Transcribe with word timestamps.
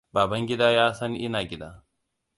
Babangidaa 0.13 0.71
ya 0.77 0.85
san 0.93 1.15
ina 1.15 1.41
gida. 1.49 1.69